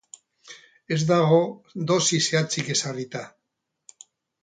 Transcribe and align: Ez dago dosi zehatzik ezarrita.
Ez 0.95 0.99
dago 1.11 1.37
dosi 1.93 2.21
zehatzik 2.29 2.75
ezarrita. 2.79 3.25